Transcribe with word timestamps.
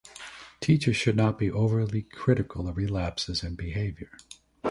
Teachers 0.61 0.97
should 0.97 1.15
not 1.15 1.37
be 1.37 1.51
overly 1.51 2.01
critical 2.01 2.67
of 2.67 2.75
relapses 2.75 3.43
in 3.43 3.53
behaviour. 3.53 4.09